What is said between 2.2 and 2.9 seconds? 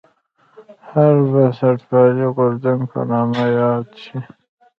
غورځنګ